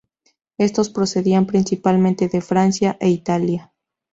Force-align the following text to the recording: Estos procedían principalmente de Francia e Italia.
Estos 0.57 0.89
procedían 0.89 1.45
principalmente 1.45 2.27
de 2.27 2.41
Francia 2.41 2.97
e 2.99 3.09
Italia. 3.09 3.71